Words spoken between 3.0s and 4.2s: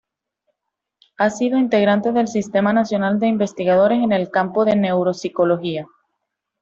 de Investigadores en